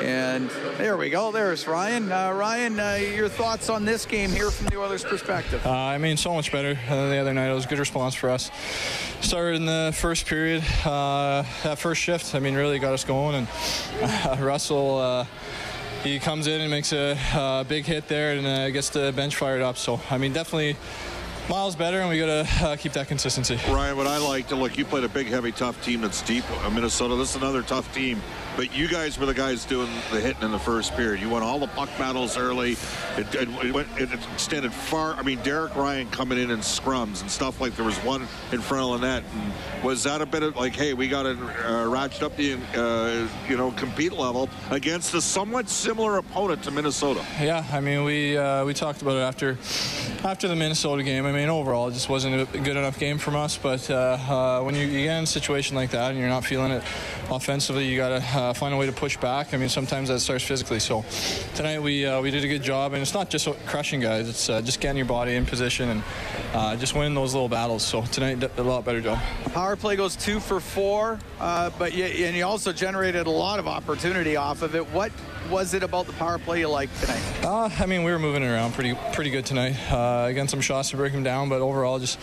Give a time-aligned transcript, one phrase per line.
[0.00, 1.30] And there we go.
[1.30, 2.10] There's Ryan.
[2.10, 5.64] Uh, Ryan, uh, your thoughts on this game here from the Oilers' perspective?
[5.64, 7.50] Uh, I mean, so much better than the other night.
[7.50, 8.50] It was a good response for us.
[9.20, 12.34] Started in the first period, uh, that first shift.
[12.34, 13.34] I mean, really got us going.
[13.36, 13.48] And
[14.02, 15.26] uh, Russell, uh,
[16.02, 19.36] he comes in and makes a uh, big hit there and uh, gets the bench
[19.36, 19.76] fired up.
[19.76, 20.76] So, I mean, definitely
[21.48, 23.58] miles better, and we got to uh, keep that consistency.
[23.68, 26.44] Ryan, what I like to look, you played a big, heavy, tough team that's deep.
[26.64, 28.20] Uh, Minnesota, this is another tough team.
[28.54, 31.22] But you guys were the guys doing the hitting in the first period.
[31.22, 32.72] You won all the puck battles early.
[33.16, 35.14] It, it, it, went, it extended far.
[35.14, 38.60] I mean, Derek Ryan coming in in scrums and stuff like there was one in
[38.60, 39.24] front of the net.
[39.32, 41.30] And was that a bit of like, hey, we got to
[41.66, 46.70] uh, ratchet up the, uh, you know, compete level against a somewhat similar opponent to
[46.70, 47.24] Minnesota?
[47.40, 49.56] Yeah, I mean, we uh, we talked about it after
[50.24, 51.24] after the Minnesota game.
[51.32, 53.56] I mean, overall, it just wasn't a good enough game from us.
[53.56, 56.44] But uh, uh, when you, you, get in a situation like that and you're not
[56.44, 56.82] feeling it
[57.30, 59.54] offensively, you got to uh, find a way to push back.
[59.54, 60.78] I mean, sometimes that starts physically.
[60.78, 61.06] So
[61.54, 64.50] tonight we uh, we did a good job, and it's not just crushing guys; it's
[64.50, 66.02] uh, just getting your body in position and
[66.52, 67.82] uh, just winning those little battles.
[67.82, 69.18] So tonight, did a lot better job.
[69.54, 73.66] Power play goes two for four, but you, and you also generated a lot of
[73.66, 74.86] opportunity off of it.
[74.90, 75.12] What
[75.50, 77.22] was it about the power play you liked tonight?
[77.42, 79.76] Uh, I mean, we were moving it around pretty pretty good tonight.
[79.90, 82.18] Uh, again, some shots to break them down, but overall, just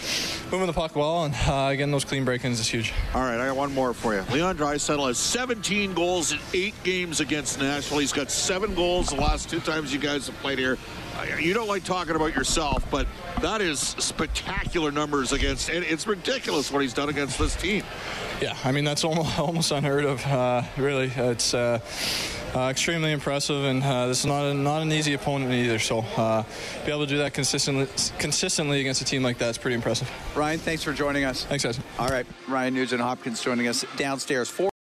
[0.51, 2.93] moving the puck well and uh, getting those clean break-ins is huge.
[3.13, 4.21] All right, I got one more for you.
[4.31, 7.99] Leon Draisaitl has 17 goals in eight games against Nashville.
[7.99, 10.77] He's got seven goals the last two times you guys have played here.
[11.17, 13.05] Uh, you don't like talking about yourself, but
[13.41, 17.83] that is spectacular numbers against, and it's ridiculous what he's done against this team.
[18.41, 20.25] Yeah, I mean that's almost almost unheard of.
[20.25, 21.79] Uh, really, it's uh,
[22.55, 25.79] uh, extremely impressive, and uh, this is not a, not an easy opponent either.
[25.79, 26.43] So, uh,
[26.85, 30.09] be able to do that consistently consistently against a team like that is pretty impressive.
[30.35, 31.45] Ryan, thanks for joining us.
[31.45, 31.79] Thanks, guys.
[31.97, 34.49] All right, Ryan Nugent Hopkins joining us downstairs.
[34.49, 34.68] Four.